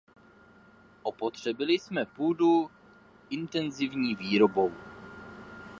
[1.03, 2.71] Opotřebili jsme půdu
[3.29, 4.71] intenzivní výrobou.